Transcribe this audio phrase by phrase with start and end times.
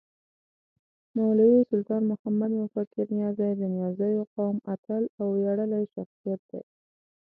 [1.15, 6.61] مولوي سلطان محمد مفکر نیازی د نیازيو قوم اتل او وياړلی شخصیت دی